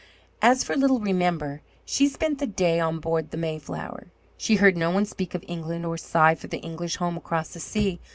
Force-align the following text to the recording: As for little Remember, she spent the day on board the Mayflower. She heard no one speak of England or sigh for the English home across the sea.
As 0.41 0.63
for 0.63 0.75
little 0.75 0.99
Remember, 0.99 1.61
she 1.85 2.07
spent 2.07 2.39
the 2.39 2.47
day 2.47 2.79
on 2.79 2.97
board 2.97 3.29
the 3.29 3.37
Mayflower. 3.37 4.07
She 4.35 4.55
heard 4.55 4.75
no 4.75 4.89
one 4.89 5.05
speak 5.05 5.35
of 5.35 5.45
England 5.47 5.85
or 5.85 5.95
sigh 5.95 6.33
for 6.33 6.47
the 6.47 6.57
English 6.57 6.95
home 6.95 7.17
across 7.17 7.49
the 7.49 7.59
sea. 7.59 7.99